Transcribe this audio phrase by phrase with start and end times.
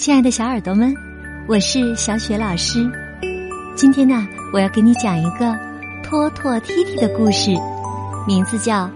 [0.00, 0.94] 亲爱的小耳朵们，
[1.46, 2.90] 我是小雪老师。
[3.76, 5.54] 今天呢，我要给你讲一个
[6.02, 7.50] 托托踢踢的故事，
[8.26, 8.86] 名字叫《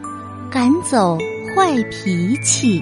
[0.51, 1.19] 赶走
[1.55, 2.81] 坏脾气》，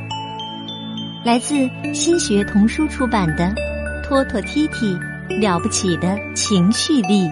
[1.24, 3.46] 来自新学童书出版的
[4.04, 4.96] 《托托踢踢
[5.40, 7.26] 了不起的情绪力》。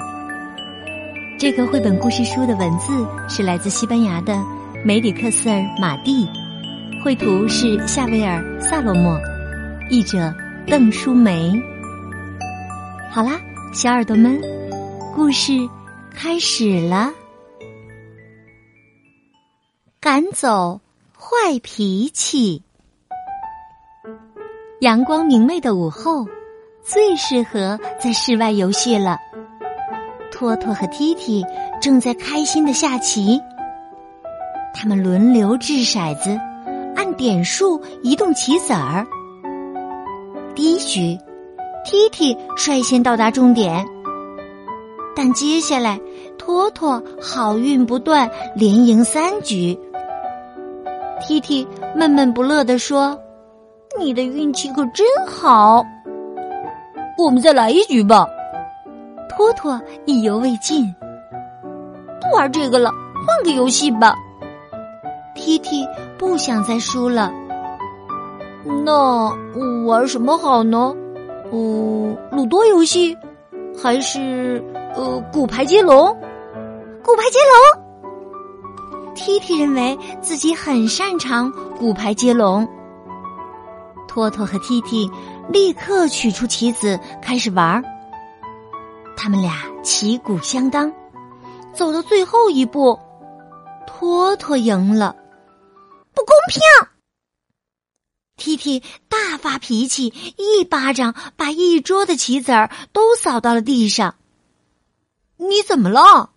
[1.38, 4.36] 这个绘本故事书的文字是来自西班牙的
[4.84, 6.29] 梅里克斯尔马蒂，
[7.04, 9.16] 绘图是夏威尔萨洛莫，
[9.88, 10.34] 译者
[10.71, 11.61] 邓淑梅。
[13.11, 13.41] 好啦，
[13.73, 14.41] 小耳朵们，
[15.12, 15.69] 故事
[16.15, 17.11] 开始了。
[20.01, 20.80] 赶走
[21.12, 22.62] 坏脾气。
[24.80, 26.25] 阳光明媚的午后，
[26.84, 29.19] 最适合在室外游戏了。
[30.30, 31.45] 托托和踢踢
[31.83, 33.41] 正在开心的下棋，
[34.73, 36.39] 他们轮流掷骰子，
[36.95, 39.05] 按点数移动棋子儿。
[40.80, 41.19] 第一局，
[41.84, 43.84] 踢踢率先到达终点，
[45.14, 46.00] 但接下来
[46.39, 49.78] 托托好运不断，连赢三局。
[51.20, 53.19] 踢踢闷闷不乐地说
[54.00, 55.84] ：“你的运气可真好。”
[57.19, 58.27] 我们再来一局吧。
[59.28, 60.94] 托托意犹未尽，
[62.22, 62.91] 不玩这个了，
[63.27, 64.15] 换个游戏吧。
[65.34, 67.31] 踢踢不想再输了，
[68.64, 69.34] 那
[69.86, 70.94] 玩什么好呢？
[71.53, 73.16] 嗯，鲁多游戏，
[73.77, 74.62] 还是
[74.94, 76.14] 呃骨牌接龙？
[77.03, 79.14] 骨牌接龙。
[79.14, 82.66] 踢踢认为自己很擅长骨牌接龙。
[84.06, 85.11] 托托和踢踢
[85.48, 87.83] 立刻取出棋子开始玩儿。
[89.16, 90.92] 他们俩旗鼓相当，
[91.72, 92.98] 走到最后一步，
[93.86, 95.14] 托托赢了，
[96.14, 96.61] 不公平！
[98.41, 100.06] 踢踢大发脾气，
[100.38, 104.16] 一巴掌把一桌的棋子儿都扫到了地上。
[105.36, 106.30] 你怎么了？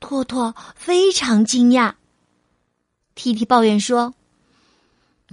[0.00, 1.94] 托托非常惊讶。
[3.14, 4.12] 踢踢抱怨说：“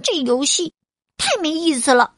[0.04, 0.72] 这游戏
[1.18, 2.14] 太没意思了。”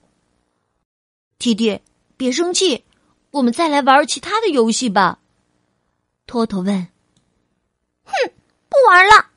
[1.40, 1.80] 踢踢，
[2.18, 2.84] 别生气。
[3.30, 5.20] 我们再来玩其他的游戏吧。
[6.26, 6.86] 托托问。
[8.04, 8.12] 哼，
[8.68, 9.27] 不玩了。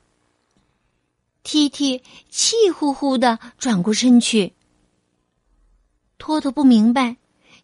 [1.62, 4.54] 踢踢气呼呼的转过身去。
[6.18, 7.16] 托托不明白，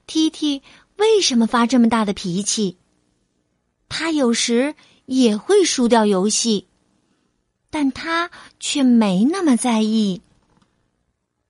[0.07, 0.63] 踢踢
[0.97, 2.77] 为什么发这么大的脾气。
[3.89, 4.75] 他有时
[5.07, 6.69] 也会输掉游戏，
[7.71, 10.23] 但他却没那么在意。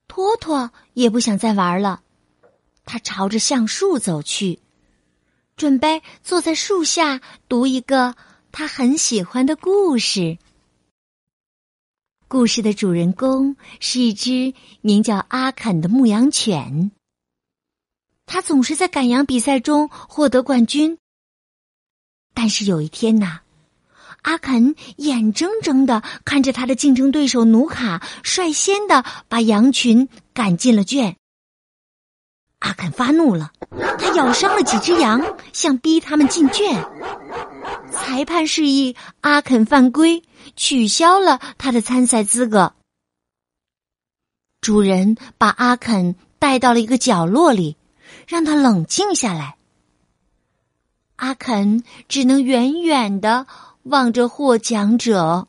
[0.07, 2.03] 托托也不想再玩了，
[2.87, 4.61] 他朝着橡树走去。
[5.57, 8.15] 准备坐在树下读一个
[8.53, 10.39] 他很喜欢的故事。
[12.29, 14.53] 故事的主人公是一只
[14.83, 16.91] 名叫阿肯的牧羊犬。
[18.27, 20.99] 他总是在赶羊比赛中获得冠军。
[22.35, 23.41] 但是有一天呐，
[24.21, 31.17] 阿肯眼睁睁的看着他的竞争对手努卡率先的把羊群赶进了圈。
[32.59, 33.53] 阿肯发怒了，
[33.99, 35.25] 他咬伤了几只羊，
[35.55, 36.85] 想逼他们进圈。
[38.09, 40.23] 裁判示意阿肯犯规，
[40.57, 42.73] 取消了他的参赛资格。
[44.63, 47.77] 主人把阿肯带到了一个角落里，
[48.27, 49.59] 让他冷静下来。
[51.17, 53.47] 阿肯只能远远的
[53.83, 55.47] 望着获奖者。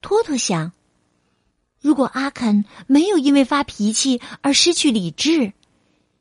[0.00, 0.70] 托托想。
[1.80, 5.54] 如果阿肯没有因为发脾气而失去理智，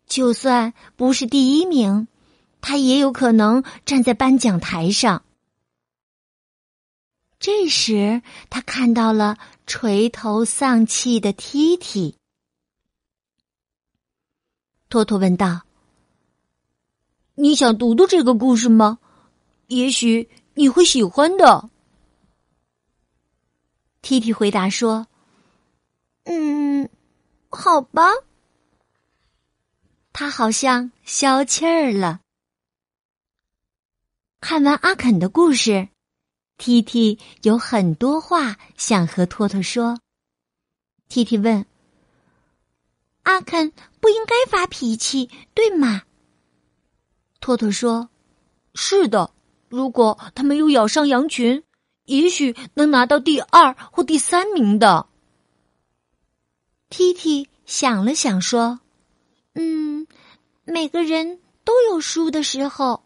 [0.07, 2.07] 就算不是第一名，
[2.61, 5.23] 他也有可能站在颁奖台上。
[7.39, 12.17] 这时，他看到了垂头丧气的踢踢。
[14.89, 15.61] 托托问道
[17.35, 18.99] ：“你想读读这个故事吗？
[19.67, 21.69] 也许你会喜欢的。”
[24.01, 25.07] 踢踢回答说。
[26.23, 26.89] 嗯，
[27.49, 28.09] 好吧。
[30.13, 32.21] 他好像消气儿了。
[34.47, 35.89] 看完阿肯的故事
[36.59, 39.97] ，T T 有很多话想和托托说。
[41.09, 41.65] T T 问
[43.25, 46.03] ：“阿肯不应该发脾气，对吗？”
[47.41, 48.11] 托托说
[48.75, 49.31] ：“是的，
[49.67, 51.63] 如果他没有咬伤羊群，
[52.05, 55.07] 也许能拿到第二或第三名的。”
[56.91, 58.79] T T 想了想说
[59.57, 60.05] ：“嗯，
[60.65, 63.01] 每个人都有输的时候。”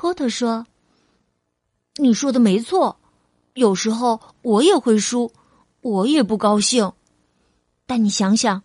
[0.00, 0.66] 托托说
[2.00, 2.98] ：“你说的没错，
[3.52, 5.30] 有时候我也会输，
[5.82, 6.94] 我也不高兴。
[7.84, 8.62] 但你想想，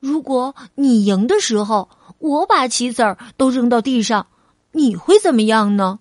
[0.00, 1.88] 如果你赢的时候，
[2.18, 4.26] 我把棋子儿都扔到地上，
[4.72, 5.98] 你会怎么样呢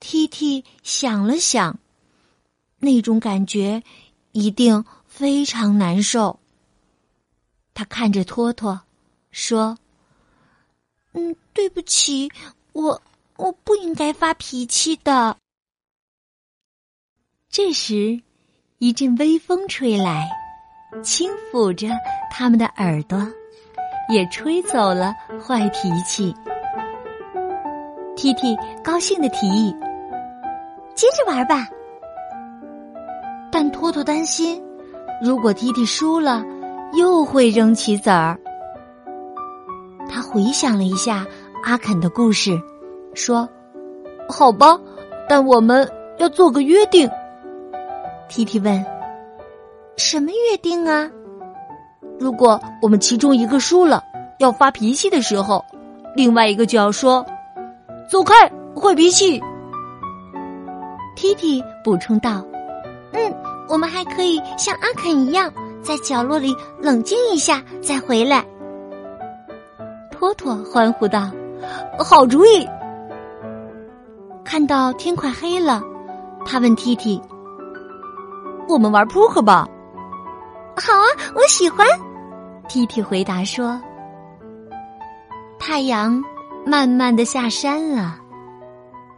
[0.00, 1.78] ？T T 想了想，
[2.78, 3.82] 那种感觉
[4.32, 6.40] 一定非常难受。
[7.74, 8.80] 他看着托托，
[9.30, 9.76] 说
[11.12, 12.30] ：“嗯，对不起，
[12.72, 13.02] 我
[13.36, 15.36] 我不应该发脾气的。”
[17.50, 18.22] 这时，
[18.78, 20.30] 一阵微风吹来。
[21.02, 21.88] 轻抚着
[22.30, 23.18] 他们的耳朵，
[24.08, 25.12] 也吹走了
[25.44, 26.32] 坏脾气。
[28.16, 29.74] T T 高兴的提议
[30.94, 31.68] ：“接着玩吧。”
[33.50, 34.62] 但托托担心，
[35.20, 36.42] 如果 T T 输了，
[36.92, 38.38] 又会扔棋子儿。
[40.10, 41.26] 他回想了一下
[41.68, 42.58] 阿肯的故事，
[43.12, 43.46] 说
[44.26, 44.80] ：“好吧，
[45.28, 45.86] 但我们
[46.16, 47.06] 要做个约定。
[48.26, 48.82] 提提问。
[49.98, 51.10] 什么约定啊？
[52.18, 54.02] 如果我们其中一个输了，
[54.38, 55.62] 要发脾气的时候，
[56.16, 57.22] 另外一个就要说
[58.10, 59.38] ：“走开，坏脾气。
[61.16, 62.42] 提提补充道
[63.12, 63.34] ：“嗯，
[63.68, 68.42] 我们还可以像阿肯一样，在角落里冷静一下再回来。”
[70.10, 71.30] 托托欢呼道
[72.04, 72.68] ：“好主意！”
[74.44, 75.82] 看到天快黑了，
[76.44, 77.20] 他问 T T：“
[78.66, 79.68] 我们玩扑克吧？”
[80.76, 81.86] 好啊，我喜欢。
[82.68, 83.80] T T 回答说
[85.58, 86.22] ：“太阳
[86.64, 88.18] 慢慢的下山了，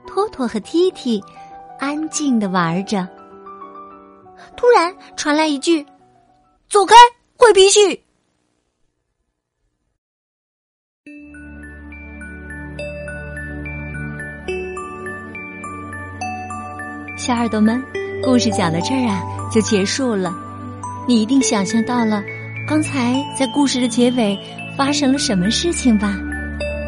[0.07, 1.23] 托托和 T T
[1.79, 3.07] 安静的玩着。
[4.57, 5.85] 突然传来一句
[6.69, 6.95] ：‘走开，
[7.39, 8.05] 坏脾气！’
[17.21, 17.85] 小耳朵们，
[18.23, 19.23] 故事讲到这儿啊，
[19.53, 20.35] 就结束了。”
[21.07, 22.23] 你一定想象到了，
[22.67, 24.39] 刚才在故事的结尾
[24.75, 26.17] 发生了什么事情吧？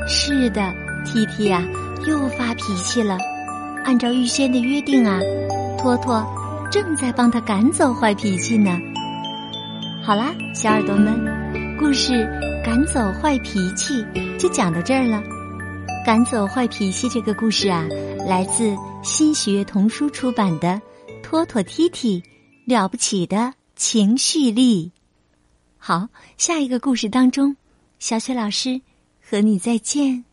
[0.08, 0.72] 是的
[1.04, 1.62] ，T T 啊，
[2.08, 3.18] 又发脾气了。
[3.84, 5.20] 按照预先的约定啊，
[5.76, 6.26] 托托
[6.70, 8.70] 正在帮他赶走坏脾气呢。
[10.02, 11.14] 好啦，小耳朵们，
[11.78, 12.12] 故事
[12.64, 14.02] 《赶走坏脾气》
[14.38, 15.22] 就讲到这儿了。
[16.04, 17.86] 赶走坏脾气这个故事啊，
[18.26, 20.80] 来自新学童书出版的
[21.22, 22.20] 《托托踢踢
[22.66, 23.36] 了不起的》。
[23.74, 24.92] 情绪力，
[25.76, 27.56] 好，下一个故事当中，
[27.98, 28.80] 小雪老师
[29.20, 30.24] 和你再见。